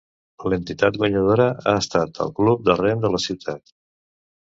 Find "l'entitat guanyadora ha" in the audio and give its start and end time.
0.51-1.73